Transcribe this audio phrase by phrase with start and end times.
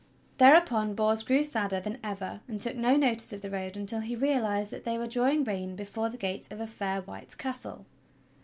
[0.39, 4.15] Thereupon Bors grew sadder than ever, and took no notice of the road until he
[4.15, 7.85] realized that they were drawing rein before the gate of a fair white castle.